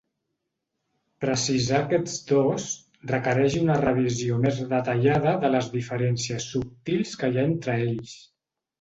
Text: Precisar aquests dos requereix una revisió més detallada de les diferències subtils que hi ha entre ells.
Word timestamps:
Precisar 1.25 1.81
aquests 1.81 2.15
dos 2.31 2.65
requereix 3.13 3.59
una 3.65 3.77
revisió 3.83 4.41
més 4.49 4.65
detallada 4.75 5.37
de 5.47 5.55
les 5.57 5.71
diferències 5.79 6.53
subtils 6.57 7.17
que 7.23 7.35
hi 7.35 7.43
ha 7.45 7.49
entre 7.55 7.81
ells. 7.89 8.23